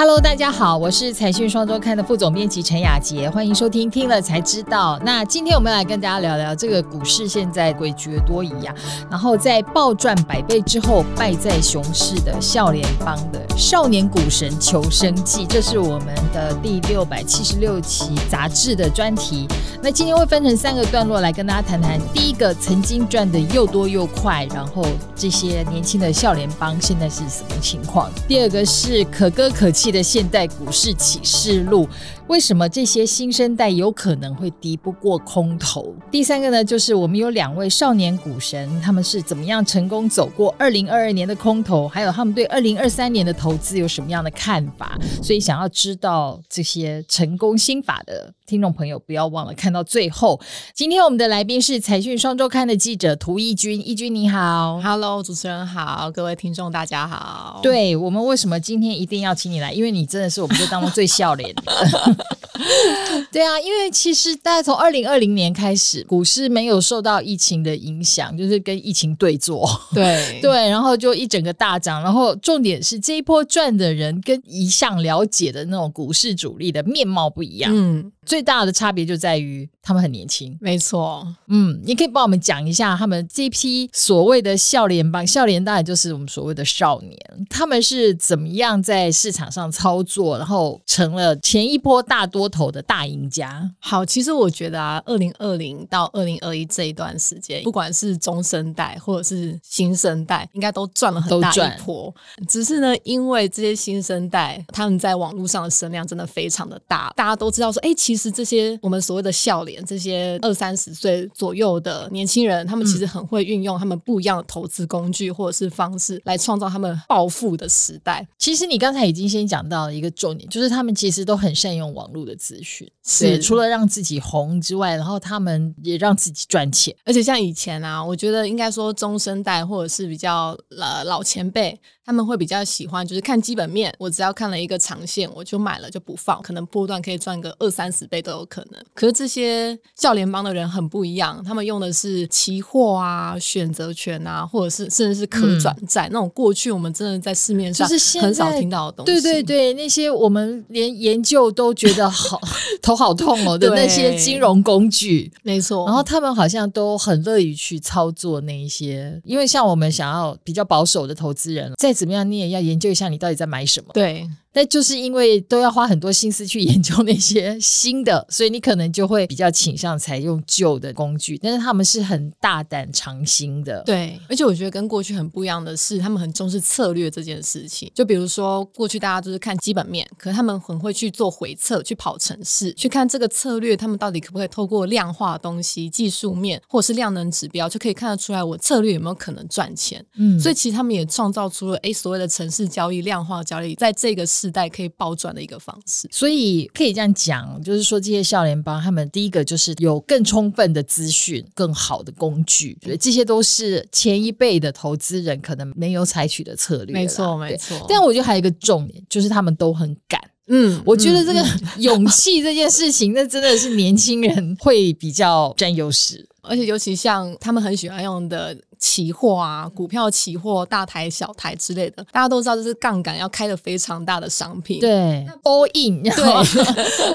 [0.00, 4.98] Hello，大家好，我是财讯双周刊的副总编辑陈雅洁，欢迎收听听了才知道。
[5.04, 8.74] 那今天我们来跟大家聊聊这个股市现在诡谲多疑啊，
[9.10, 19.46] 然后在暴赚百倍之后败在熊市的笑脸帮的少年股神求生记，这是我们的第六百七十六期杂志的专题。
[19.82, 24.82] 那今天会分成三个段落来跟大家谈谈，第一个曾经赚的又多又快，然后
[25.14, 28.10] 这些年轻的笑脸帮现在是什么情况？
[28.26, 31.88] 第二个是可歌可泣的现代股市启示录，
[32.30, 35.92] 为什么这些新生代有可能会敌不过空头？
[36.12, 44.96] 第三个呢，就是我们有两位少年股神，他们是怎么样成功走过二零二二年的空头，还有他们对二零二三年的投资有什么样的看法？
[45.20, 50.40] 所以想要知道这些成功心法的听众朋友，不要忘了看到最后。
[50.72, 57.58] 今天我们的来宾是财讯双周刊的记者涂义军，义军你好，Hello，主持人好，各位听众大家好。
[57.60, 59.72] 对，我们为什么今天一定要请你来？
[59.72, 62.19] 因为你真的是我们这当中最笑脸的。
[63.32, 69.68] 对啊，因为其实大概从二零二零年开始，股市没有受到疫情的影响，就是跟疫情对坐。
[69.94, 72.02] 对 对，然后就一整个大涨。
[72.02, 77.72] 然后重点是这一波赚的人跟一向了解的那种股市主力的面貌不一样。
[77.74, 80.56] 嗯，最大的差别就在于他们很年轻。
[80.60, 81.26] 没错。
[81.48, 93.70] 嗯，你可以帮我们讲一下他们这批所谓的笑脸帮，笑脸当然就是我们所谓的少年，他们是怎么样在市场上操作，然后成了前一波大多头的大赢家。
[93.78, 102.12] 好，其实我觉得啊，二零二零到二零二一这一段时间，不管是中生代或者是新生代，应该都赚了很大一波。
[102.48, 118.26] 只是呢，因为这些新生代他们在网络上的声量真的非常的大，大家都知道说，哎，其实这些我们所谓的笑脸，这些二三十岁左右的年轻人，他们其实很会运用他们不一样的投资工具或者是方式来创造他们暴富的时代。
[118.36, 122.90] 其实你刚才已经先讲到了一个重点，就是他们其实都很善用网络的资讯。
[123.04, 126.94] 是，除了让自己红之外，然后他们也让自己赚钱。
[127.04, 131.80] 而且像以前啊，我觉得应该说中生代或者是比较呃老前辈。
[132.10, 133.94] 他们会比较喜欢，就是看基本面。
[133.96, 138.82] 我只要看了一个长线，我就买了就不放，可能波段可以赚个二三十倍都有可能。
[138.94, 147.88] 可是这些教联邦的人很不一样，他们用的是期货啊、选择权啊，或者是甚至是可转债、嗯、那种过去我们真的在市面上
[148.20, 149.22] 很少听到的东西。
[149.22, 152.40] 对对对，那些我们连研究都觉得好
[152.82, 155.86] 头好痛哦的那些金融工具，没错。
[155.86, 162.30] 然后他们好像都很乐于去操作那一些，因为像我们想要比较保守的投资人，在怎么样？
[162.30, 163.90] 你也要研究一下，你到底在买什么？
[163.92, 164.26] 对。
[164.52, 171.38] 但就是因为都要花很多心思去研究那些新的，所以你可能就会比较倾向采用旧的工具。
[171.38, 174.18] 但是他们是很大胆尝新的，对。
[174.28, 177.90] 而且我觉得跟过去很不一样的是，他们很重视策略这件事情。
[177.94, 190.04] 就比如说，过去大家都是看基本面，可是他们很会去做回测，去跑城市，去看这个策略，他们到底可不可以透过量化的东西、技术面或者是量能指标，就可以看得出来我策略有没有可能赚钱。
[190.16, 206.94] 嗯，所以其实他们也创造出了诶所谓的城市交易、量化交易，在这个时代可以暴赚的一个方式，所以可以这样讲，就是说这些校联帮他们第一个就是有更充分的资讯、更好的工具，对，这些都是前一辈的投资人可能没有采取的策略。
[206.94, 207.84] 没错，没错。
[207.86, 210.18] 但我觉得还有一个重点，就是他们都很敢。
[210.46, 211.44] 嗯，我觉得这个
[211.78, 218.56] 勇气这件事情，那真的是年轻人会比较占优势，而且尤其像他们很喜欢用的。
[218.80, 224.80] 期货啊，股票期货，大台小台之类的，大家都知道这是杠杆要开的非常大的商品。
[224.80, 226.10] 对，all in，对，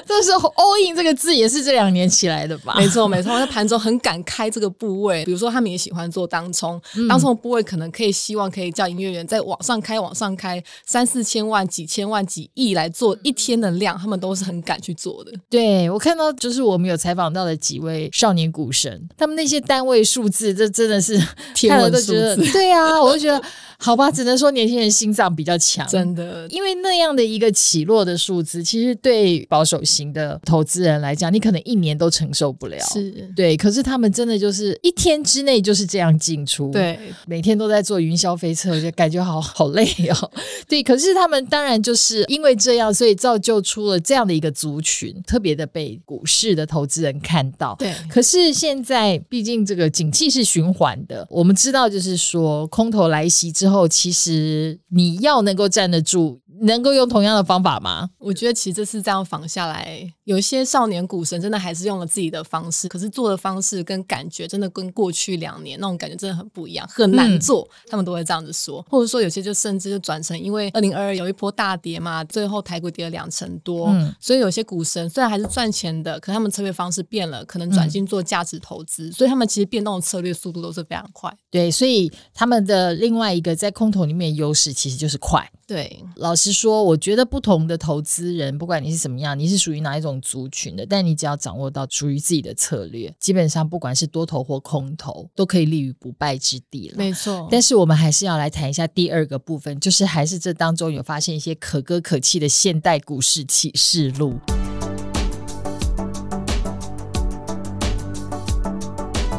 [0.06, 2.74] 这是 all in 这个字也是这两年起来的吧？
[2.78, 3.36] 没错，没错。
[3.36, 15.32] 在盘中很敢开这个部位，比如说他们也喜欢做当冲，嗯、当冲的部位可能可以希望可以叫营业员在往上开，往上开三四千万、几千万、几亿来做一天的量，他们都是很敢去做的。
[15.50, 21.20] 对，我看到就是我们有采访到的几位少年股神，他们那些单位数字，这真的是。
[21.56, 23.42] 看了都觉得， 对啊，我就觉得。
[23.78, 26.48] 好吧，只能说年轻人心脏比较强，真的。
[26.48, 32.78] 因为那样的一个起落的数字，其实对保守型的投资人来讲，你可能一年都承受不了。
[32.86, 33.54] 是，对。
[33.54, 40.32] 可是他们真的就是一天之内就是这样进出，对，每天都在做云霄飞车，就感觉好好累哦。
[40.66, 47.76] 对，可是他们当然就是因为这样，所以造就出了这样的一个族群，特别的被股市的投资人看到。
[47.78, 47.92] 对。
[48.08, 53.52] 可是现在毕竟这个景气是循环的，我我们知道就是说空头来袭。
[53.52, 58.08] 之后，其实你要能够站得住，能够用同样的方法吗？
[58.18, 67.68] 我觉得其实这次这样仿下来，有一些少年股神真的还是用了自己的方式，可是做的方式跟感觉真的跟过去两年那种感觉真的很不一样，很难做。
[67.70, 81.32] 嗯、他们都会这样子说，或者说有些就甚至就转成，因为二零二二有一波大跌嘛，最后台股跌了两成多，嗯、所以有些股神虽然还是赚钱的，可他们策略方式变了，可能转进做价值投资，嗯、所以他们其实变动的策略速度都是非常快。
[81.50, 85.48] 对，所以他们的另外一个在空头里面优势其实就是快。
[85.66, 96.94] 对，老实说，我觉得不同的投资人，不管你是什么样，你是属于哪一种族群的，但你只要掌握到属于自己的策略，基本上不管是多头或空头，都可以立于不败之地了。
[96.96, 97.48] 没错。
[97.50, 104.34] 但是我们还是要来谈一下第二个部分，就是还是这当中有发现一些可歌可泣的现代股市启示录。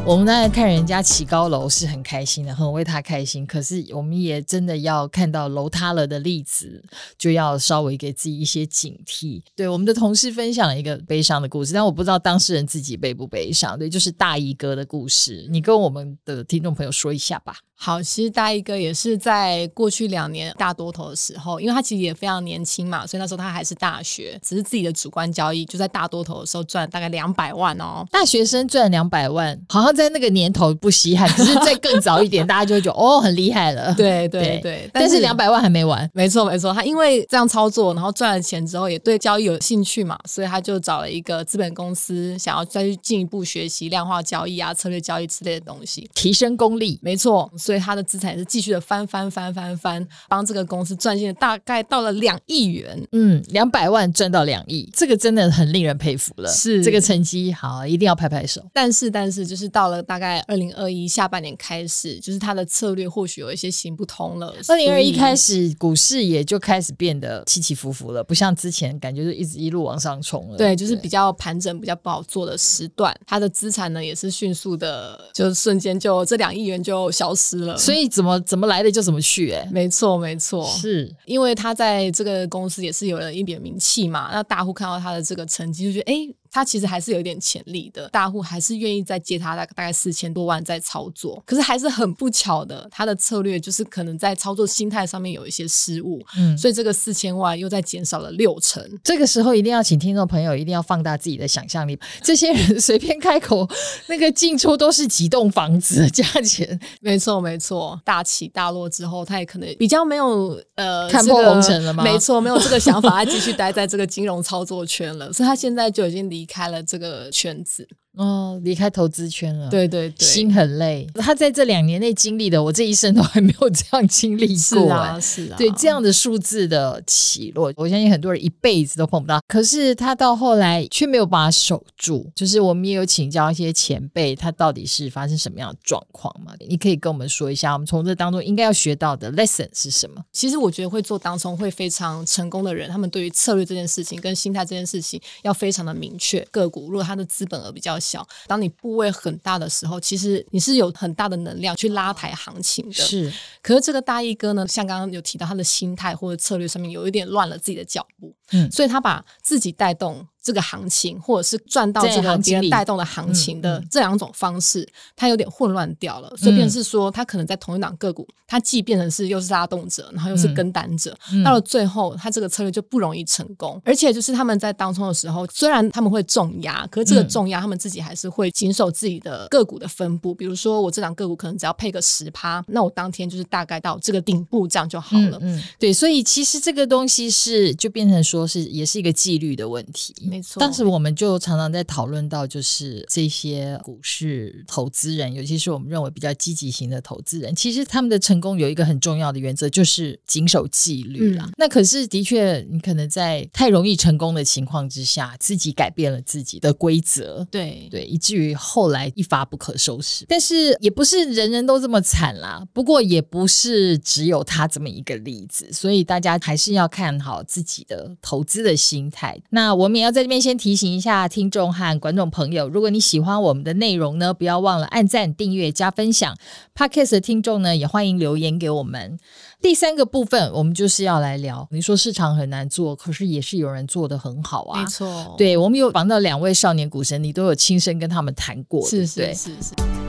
[0.08, 3.46] 我们当然看人家起高楼是很开心的，很为他开心。
[3.46, 6.82] 可是我们也真的要看到楼塌了的例子，
[7.18, 9.42] 就要稍微给自己一些警惕。
[9.54, 13.78] 对，我们的同事分享了一个悲伤的故事，但我不知道当事人自己悲不悲伤。
[13.78, 17.56] 对，就是大衣哥的故事，你跟我们的听众朋友说一下吧。
[17.80, 28.04] 好，其实大衣哥也是在过去两年大多头的时候，因为他其实也非常年轻嘛，所以那时候他还是大学，只是自己的主观交易，就在大多头的时候赚了大概两百万哦。
[28.10, 33.94] 大学生赚两百万，好像在那个年头不稀罕，只是在更早一点， 大家就会觉得哦，很厉害了。
[33.94, 36.10] 对对对，对但是两百万还没完。
[36.12, 46.98] 没错没错，他因为这样操作，然后赚了钱之后，也对交易有兴趣嘛，所以他就找了一个资本公司，想要再去进一步学习量化交易啊、策略交易之类的东西，提升功力。
[47.02, 48.48] 没错，所以他的资产也是。
[48.48, 56.48] 继续的翻翻翻翻翻，帮这个公司赚进了大概到了两亿元，嗯，两百万赚到两亿，这个真的很令人佩服了。
[56.48, 58.64] 是这个成绩好，一定要拍拍手。
[58.72, 64.54] 但是但是，就是到了大概二零二一下半年开始，就是他的策略或许有一些行不通了。
[64.68, 70.56] 二零二一开始，股市也就开始变得起起伏伏了，不像之前感觉就一直一路往上冲了。
[70.56, 77.76] 对，就是比较盘整、比较不好做的时段，他的资产呢也是迅速的，就瞬间就这两亿元就消失了。
[77.76, 78.40] 所以怎么？
[78.40, 86.34] 怎么来的就怎么去，欸，哎，没错没错，是因为他在这个公司也是有了一点名气嘛，那大户看到他的这个成绩就觉得，哎、欸。
[86.50, 91.42] 他其实还是有点潜力的，大户还是愿意再借他大大概四千多万再操作。
[91.46, 98.82] 可是还是很不巧的，他的策略就是可能在操作心态上面有一些失误，嗯，所以这个四千万又再减少了六成。
[99.04, 103.68] 这个时候一定要请听众朋友一定要放大自己的想象力，这些人 随便开口，
[104.06, 106.78] 那个进出都是几栋房子的价钱。
[107.00, 112.02] 没错没错，大起大落之后，他也可能比较没有呃看破红尘了吗？
[112.02, 116.37] 没错，没有这个想法，他继续待在这个金融操作圈了，所以他现在就已经离。
[116.38, 117.88] 离开了这个圈子。
[118.18, 121.06] 哦，离开投资圈了，对对对，心很累。
[121.14, 124.56] 他在这两年内经历的，我这一生都还没有这样经历过。
[124.56, 129.40] 是啊，是啊，对这样的数字的起落，我相信很多人一辈子都碰不到。
[129.46, 132.28] 可是他到后来却没有把它守住。
[132.34, 136.52] 就是我们也有请教一些前辈，他到底是发生什么样的状况嘛？
[136.68, 140.20] 你可以跟我们说一下，我们从这当中应该要学到的 lesson 是什么？
[140.32, 146.40] 其实我觉得会做当中会非常成功的人，他们对于策略这件事情跟心态这件事情要非常的明确。
[146.50, 148.07] 个股如果他的资本额比较小，
[148.46, 152.94] 当你部位很大的时候，其实你是有很大的能量去拉抬行情的。
[152.94, 160.26] 是，可是这个大一哥呢，像刚刚有提到，他的心态或者策略上面有一点乱了自己的脚步，嗯，所以他把自己带动。
[160.40, 166.32] 这个行情，或者是赚到这个别人带动的行情的这两种方式，他有点混乱掉了。
[166.38, 171.14] 所以，便是说，他可能在同一档个股，他既变成是又是拉动者，然后又是跟单者，
[171.44, 173.78] 到了最后，他这个策略就不容易成功。
[173.84, 180.34] 而且，就是他们在当冲的时候，虽然他们会重压，可是这个重压，他们自己还是会谨守自己的个股的分布。
[180.34, 185.38] 比如说，我这档个股可能只要配个十趴，那我当天就是大概到这个顶部，这样就好了。
[185.42, 185.92] 嗯，对。
[185.92, 190.14] 所以，其实这个东西是就变成说是也是一个纪律的问题。
[190.22, 201.44] 没错，当时我们就常常在讨论到，就是这些股市投资人，尤其是我们认为比较积极型的投资人，其实他们的成功有一个很重要的原则，就是谨守纪律啦。
[201.46, 210.24] 嗯、那可是的确，你可能在太容易成功的情况之下，自己改变了自己的规则，对对，以至于后来一发不可收拾。
[210.28, 219.38] 但是也不是人人都这么惨啦，不过也不是只有他这么一个例子，所以大家还是要看好自己的投资的心态。
[219.50, 220.78] 那我们也要在这边先提。
[220.78, 226.36] 醒一下听众和观众朋友，如果你喜欢我们的内容呢，不要忘了按赞、订阅、加分享。
[226.72, 229.18] Podcast 的听众呢，也欢迎留言给我们。
[229.60, 231.66] 第三个部分，我们就是要来聊。
[231.72, 234.80] 你说市场很难做，可是也是有人做得很好啊。
[234.80, 240.07] 没错，对，我们有访到两位少年股神，你都有亲身跟他们谈过，是是是是。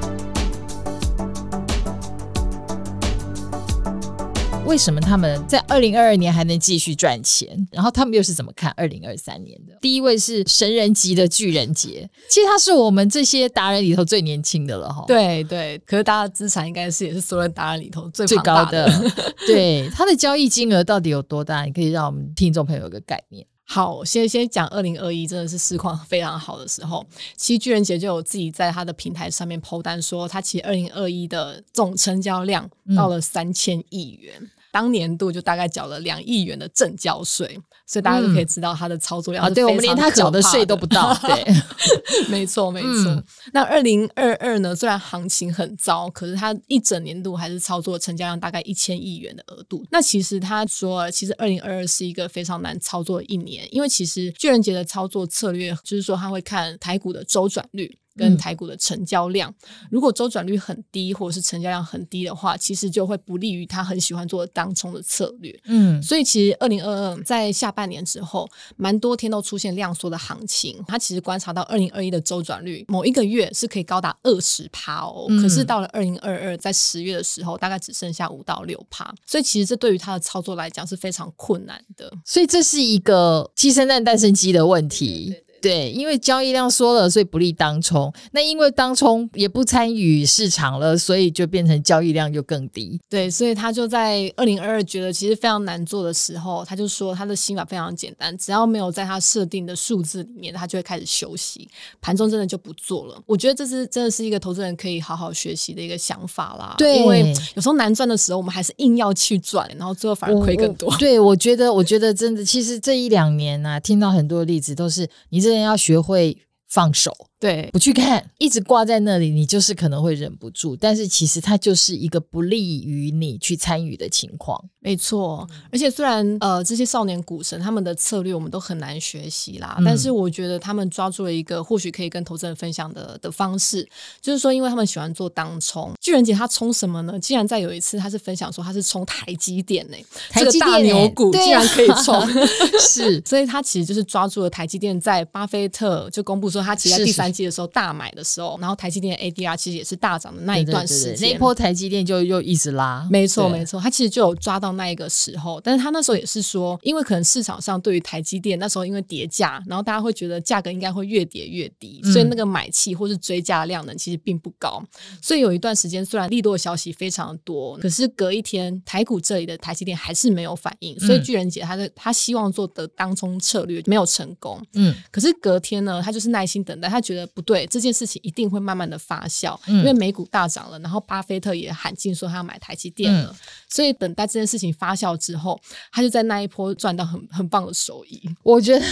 [4.70, 7.68] 为什么他们在二零二二年还能继续赚钱？
[7.72, 9.76] 然后他们又是怎么看二零二三年的？
[9.82, 15.04] 第一位是神人级的巨人杰，其实他是我们这些达人里头最年轻的了哈。
[15.08, 18.88] 对对，可是他的资产应该是也是所有达人里头最最高的。
[19.48, 21.66] 对，他的交易金额到底有多大？
[21.66, 23.44] 你可以让我们听众朋友有个概念。
[23.64, 27.04] 好，先先讲二零二一，真的是市况非常好的时候。
[27.36, 34.36] 其实巨人杰就有自己在他的平台上面 po 单说，他其实二零二一的总成交量到了三千亿元。
[34.40, 39.46] 嗯当年度就大概缴了两亿元的正交税，所以大家都可以知道他的操作量。
[39.46, 41.14] 啊，对，我们连他缴的税都不到。
[41.24, 41.46] 对，
[42.30, 43.12] 没错，没错。
[43.12, 43.24] 嗯、
[43.54, 44.76] 那二零二二呢？
[44.76, 49.86] 虽然行情很糟，可是他一整年度还是操作成交量大概一千亿元的额度。
[49.92, 57.98] 那其实他说，其实二零二二是一个非常难操作的一年，因为其实巨人杰的操作策略就是说他会看台股的周转率。
[58.20, 59.54] 跟台股的成交量，
[59.90, 65.58] 如果周转率很低，或者是成交量很低的话，其实就会不利于他很喜欢做当冲的策略。
[65.66, 70.84] 嗯，所以其实二零二二在下半年之后，蛮多天都出现量缩的行情。
[70.86, 79.14] 他其实观察到二零二一的周转率，某一个月是可以高达二十趴哦，可是到了二零二二，在十月的时候，大概只剩下五到六趴。
[79.26, 82.12] 所以其实这对于他的操作来讲是非常困难的。
[82.26, 85.28] 所以这是一个鸡生蛋，蛋生鸡的问题。
[85.30, 88.12] 对，因为交易量缩了，所以不利当冲。
[88.32, 93.00] 那因为当冲也不参与市场了，所以就变成交易量就更低。
[93.10, 101.68] 对，所以他就在二零二二觉得其实非常难做的时候，他就说他的心法非常简单，只要没有在他设定的数字里面，他就会开始休息，
[102.00, 103.22] 盘中真的就不做了。
[103.26, 106.76] 我觉得这是真的是一个投资人可以好好学习的一个想法啦。
[106.78, 110.96] 对，因为有时候难赚的时候，我们还是硬要去赚，然后最后反而亏更多。
[110.98, 115.49] 对，我觉得，我觉得真的，其实这一两年啊，听到很多例子都是你这。
[115.58, 117.29] 要学会放手。
[117.40, 120.76] 对，不去看，一直挂在那里，你就是可能会忍不住。
[120.76, 124.62] 但是其实它就是一个不利于你去参与的情况。
[124.82, 133.88] 没错，而且虽然呃这些少年股神他们的策略我们都很难学习啦，嗯、但是我觉得他们抓住了一个或许可以跟投资人分享的的方式，
[134.22, 135.94] 就是说，因为他们喜欢做当冲。
[136.02, 137.18] 巨人姐他冲什么呢？
[137.20, 142.22] 竟然在有一次他是分享说他是冲台积电呢、欸，台积电、牛股竟然可以冲，
[142.80, 147.29] 是，所以他其实就是抓住了台积电在巴菲特就公布说他其实在第三。
[147.46, 164.84] 的时候大买的时候，然后台积电的 ADR 其实也是大涨的那一段时间，那一波台积电就又一直拉，没错没错，他其实就有抓到那一个时候，但是他那时候也是说，因为可能市场上对于台积电那时候因为跌价，然后大家会觉得价格应该会越跌越低，所以那个买气或是追价量能其实并不高，
[165.22, 177.19] 所以有一段时间虽然利多的消息非常多，可是隔一天台股这里的台积电还是没有反应，所以巨人姐他的他希望做的当冲策略没有成功，嗯，可是隔天呢，他就是耐心等待，他觉得。
[177.28, 183.36] 不对，这件事情一定会慢慢的发酵，嗯、因为美股大涨了，然后巴菲特也喊进说他要买台积电了，嗯、
[183.70, 185.60] 所以等待这件事情发酵之后，
[185.92, 188.22] 他就在那一波赚到很很棒的收益。
[188.44, 188.86] 我觉得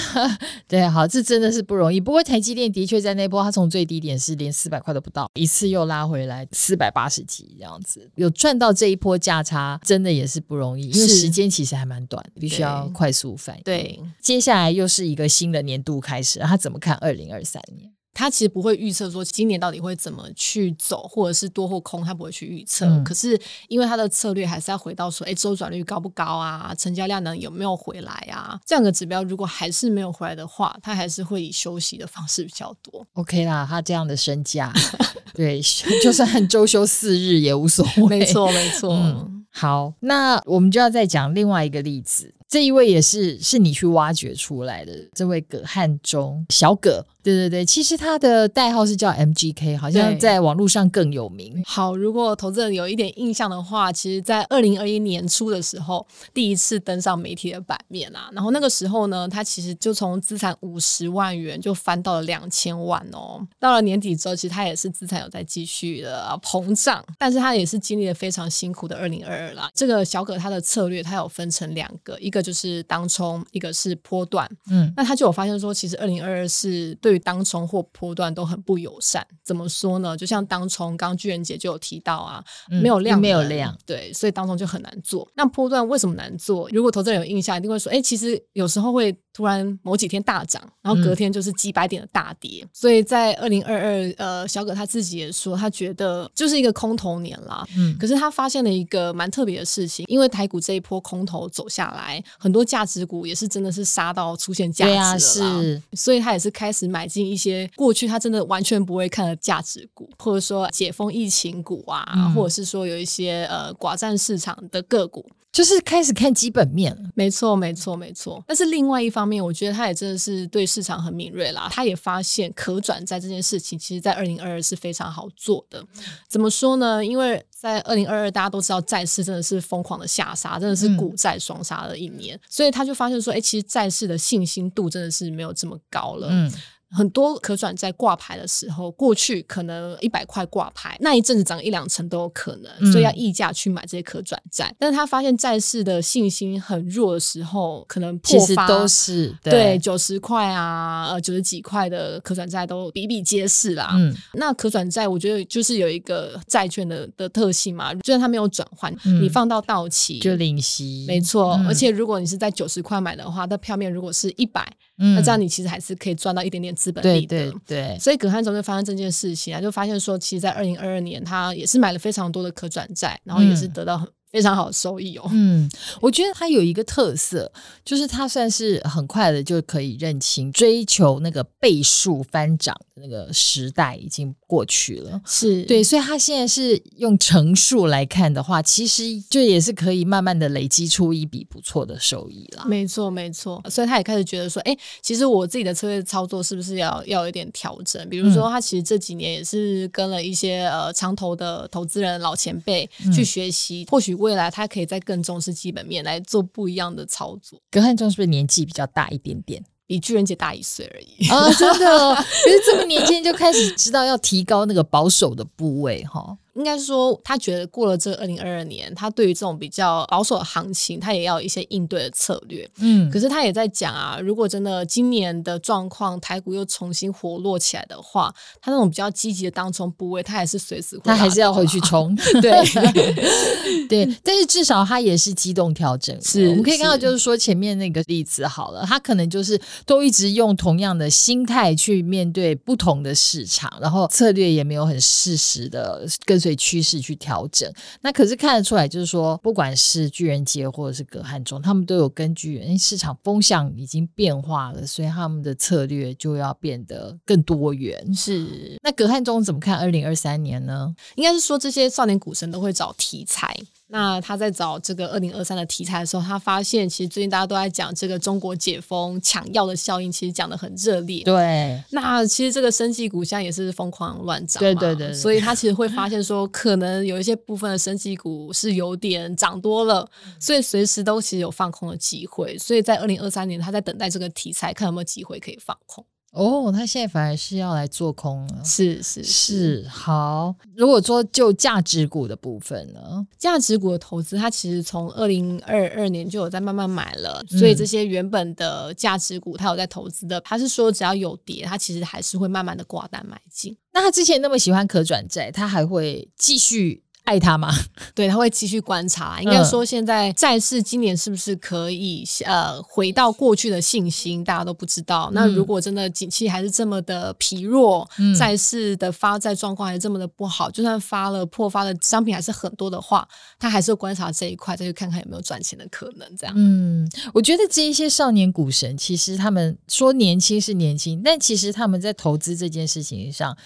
[0.68, 2.00] 对，好，这真的是不容易。
[2.00, 13.64] 不过台积电的确在那波，他从最低点是连四百块都不到，一次又拉回来四百八十几这样子，有赚到这一波价差，真的也是不容易，因为时间其实还蛮短，必须要快速反应。
[13.64, 17.92] 对，接下来又是一个新的年度开始，他怎么看二零二三年？
[18.18, 22.88] 他其实不会预测说今年到底会怎么去走，或者是多或空，他不会去预测。
[22.88, 26.74] 嗯、可是因为他的策略还是要回到说，哎，周转率高不高啊？
[26.76, 28.60] 成交量能有没有回来啊？
[28.66, 33.06] 这样的指标如果还是没有回来的话，他还是会以休息的方式比较多。
[33.14, 34.74] OK 啦，他这样的身价，
[35.36, 35.62] 对，
[36.04, 38.18] 就算周休四日也无所谓。
[38.18, 38.96] 没错，没错。
[38.96, 42.34] 嗯，好，那我们就要再讲另外一个例子。
[42.50, 51.62] 这一位也是是你去挖掘出来的，这位葛汉中小葛，对对对，其实他的代号是叫 MGK，好像在网络上更有名。
[51.66, 63.46] 好，如果投资人有一点印象的话，其实，在二零二一年初的时候，第一次登上媒体的版面啊，然后那个时候呢，他其实就从资产五十万元就翻到了两千万哦。
[63.60, 69.70] 到了年底之后，其实他也是资产有在继续的膨胀，但是他也是经历了非常辛苦的二零二二啦。
[69.76, 72.37] 这个小葛他的策略，他有分成两个，一个。
[72.42, 79.26] 就是当冲，一个是波段，嗯，那他就有发现说，其实二零二二是对于当冲或波段都很不友善。
[79.44, 80.16] 怎么说呢？
[80.16, 85.30] 就像当冲，刚巨人姐就有提到啊，嗯、没有量，没有量，对，所以当冲就很难做。
[85.36, 86.70] 那波段为什么难做？
[86.72, 92.64] 如果投资人有印象，一定会说，哎、欸，其实有时候会突然某几天大涨，然后隔天就是几百点的大跌。
[92.64, 97.64] 嗯、所以在二零二二，呃，小葛他自己也说，他觉得就是一个空头年啦。
[97.78, 102.24] 嗯，可是他发现了一个蛮特别的事情，因为台股这一波空头走下来。
[102.40, 115.24] 很多价值股也是真的是杀到出现价值了，啊，是，所以他也是开始买进一些过去他真的完全不会看的价值股，或者说解封疫情股啊，嗯、或者是说有一些呃寡占市场的个股。
[115.58, 117.10] 就是开始看基本面了。
[117.16, 118.44] 没错，没错，没错。
[118.46, 121.68] 但是另外一方面，我觉得他也真的是对市场很敏锐啦。
[121.72, 125.84] 他也发现可转债这件事情，其实在二零二二是非常好做的。
[126.28, 127.04] 怎么说呢？
[127.04, 136.28] 因为在二零二二，大家都知道债市真的是疯狂的下杀，真的是股债双杀的一年，嗯、所以他就发现说，哎，其实债市的信心度真的是没有这么高了。
[136.30, 136.54] 嗯。
[136.90, 144.74] 很多可转债挂牌的时候，过去可能一百块挂牌，那一阵子涨一两成都有可能，嗯、所以要溢价去买这些可转债。
[144.80, 153.92] 但是他发现债市的信心很弱的时候，可能破发都是对九十块啊，呃九十几块的可转债都比比皆是啦。
[153.96, 161.54] 嗯，那可转债我觉得就是有一个债券的的特性嘛，就算它没有转换，嗯、你放到到期就领息，没错。
[161.56, 164.66] 嗯、而且如果你是在九十块买的话，那票面如果是一百。
[165.00, 167.28] 嗯，那这样你其实还是可以赚到一点点资本利得。
[167.28, 174.08] 对对对，所以葛汉忠就发生这件事情啊，就发现说，其实，在二零二二年，他也是买了非常多的可转债，然后也是得到很。
[174.32, 175.28] 非常好的收益哦。
[175.32, 175.70] 嗯，
[176.02, 177.50] 我觉得它有一个特色，
[177.86, 185.22] 就是它算是很快的就可以认清，追求那个倍数翻涨的那个时代已经过去了。
[185.26, 192.66] 是对，所以他现在是用乘数来看的话，其实就也是可以慢慢的累积出一笔不错的收益了。
[192.68, 193.64] 没错，没错。
[193.70, 198.08] 所以他也开始觉得说，哎，其实我自己的策略操作是不是要要有点调整？
[198.10, 204.17] 比如说，他其实这几年也是跟了一些呃长投的投资人老前辈去学习，嗯、或许。
[204.18, 207.60] 未来他可以再更重视基本面来做不一样的操作。
[207.72, 209.64] 葛汉中是不是年纪比较大一点点？
[209.86, 211.54] 比巨人姐大一岁而已啊、哦！
[211.54, 216.38] 真的、哦，可是这么年轻就开始知道要提高那个保守的部位哈。
[216.58, 222.68] 应该是说，他觉得过了这二零二二年，他对于这种比较保守的行情，他也要有一些应对的策略。
[222.80, 232.16] 嗯，可是他也在讲啊，如果真的今年的状况，台股又重新活络起来的话，他那种比较积极的当冲部位，他还是随时会，他还是要回去冲。
[232.42, 236.20] 对对，但是至少他也是机动调整。
[236.24, 246.47] 是，我们可以看到，就是说前面那个例子好了，他可能就是都一直用同样的心态去面对不同的市场，然后策略也没有很适时的跟随。
[246.48, 258.14] 对趋势去调整，那可是看得出来，就是说，不管是巨人节或者是葛汉中，他们都有根据，因为市场风向已经变化了，所以他们的策略就要变得更多元。
[258.14, 260.96] 是，那葛汉中怎么看二零二三年呢？
[261.16, 263.54] 应该是说，这些少年股神都会找题材。
[263.90, 271.24] 那他在找这个二零二三的题材的时候，他发现其实最近大家都在讲这个中国解封抢药的效应，其实讲的很热烈。
[271.24, 274.60] 对，那其实这个生技股现在也是疯狂乱涨。
[274.60, 280.06] 对对对，对，所以他其实会发现说，可能有一些部分的生技股是有点涨多了，
[280.40, 282.58] 所以随时都其实有放空的机会。
[282.58, 286.06] 所以在二零二三年，他在等待这个题材，看有没有机会可以放空。
[286.38, 290.54] 哦，他现在反而是要来做空了，是是是，是好。
[290.76, 303.76] 如果说就价值股的部分呢，价值股的投资，它其实从二零二二年就有在慢慢买了，所以这些原本的价值股，它有在投资的，他是说只要有跌，它其实还是会慢慢的挂单买进。
[303.92, 307.04] 那他之前那么喜欢可转债，他还会继续？
[307.28, 307.70] 爱他吗？
[308.16, 309.42] 对，他会继续观察。
[309.42, 314.42] 应该说，现在债市今年是不是可以呃回到过去的信心？
[314.46, 315.30] 大家都不知道。
[315.32, 323.28] 嗯、那如果真的景气还是这么的疲弱，嗯、债市的发债状况还是这么的不好，就算发了破发的商品还是很多的话，
[323.60, 326.26] 他还是会观察这一块，再去看看有没有赚钱的可能。
[326.38, 333.58] 这样，嗯，我觉得这一些少年股神，其实他们说年轻是年轻，但其实他们在投资这件事情上。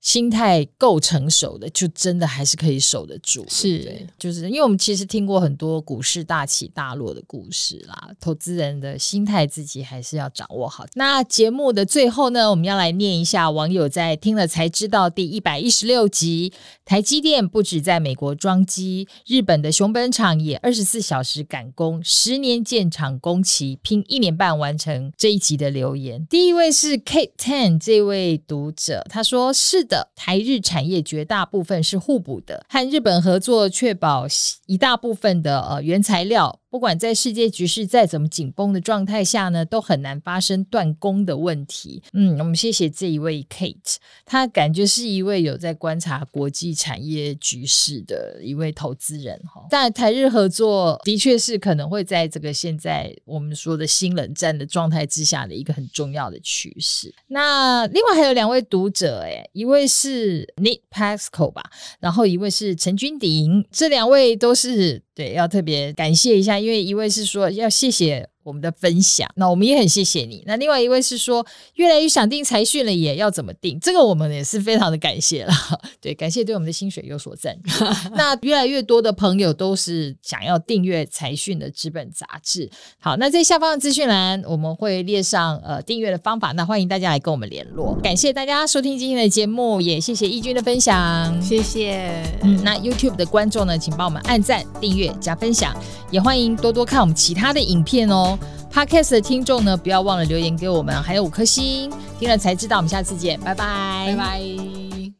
[0.00, 3.44] 心态够成熟的，就真的还是可以守得住。
[3.48, 10.86] 是，对，就是因为我们其实听过很多股市大起大落的故事啦，投资人的心态自己还是要掌握好。
[10.94, 16.50] 那节目的最后呢，我们要来念一下网友在听了才知道第一百一十六集。
[16.86, 25.12] 台积电不止在美国装机，日本的熊本厂也二十四小时赶工，十年建厂工期拼一年半完成。
[25.16, 29.89] 这一集的留言，第一位是 Kate Ten 这位读者，他说是。
[29.90, 34.26] 的台日产业绝大部分是互补的，和日本合作确保
[34.66, 36.59] 一大部分的呃原材料。
[36.70, 42.00] 不管在世界局势再怎么紧绷的状态下呢，都很难发生断供的问题。
[42.12, 49.66] 嗯，我们谢谢这一位 Kate，他感觉是一位有在观察国际产业局势的一位投资人哈。
[49.68, 57.12] 但台日合作的确是可能会在这个现在我们说的新冷战的状态之下的一个很重要的趋势。
[57.26, 65.02] 那另外还有两位读者，诶，一位是 Nick Pasco 吧，然后一位是陈君鼎，这两位都是。
[65.20, 69.28] 对，要特别感谢一下，因为一位是说要谢谢我们的分享。
[69.36, 70.42] 那我们也很谢谢你。
[70.44, 73.78] 那另外一位是说，越来越想定财讯了，也要怎么定？
[73.80, 75.52] 这个我们也是非常的感谢了。
[76.02, 77.84] 对，感谢对我们的薪水有所赞助。
[78.16, 82.68] 那越来越多的朋友都是想要订阅财讯的纸本杂志。
[82.98, 86.50] 好，那在下方的资讯栏我们会列上呃订阅的方法。
[86.52, 87.94] 那欢迎大家来跟我们联络。
[88.02, 92.10] 感谢大家收听今天的节目，也谢谢义军的分享，谢谢。
[92.42, 95.76] 嗯，那 YouTube 的观众呢，请帮我们按赞、订阅、加分享，
[96.10, 98.38] 也欢迎多多看我们其他的影片哦。
[98.72, 102.76] Podcast 的听众呢，不要忘了留言给我们，还有五颗星，听了才知道。
[102.76, 105.19] 我们下次见，拜拜，拜拜。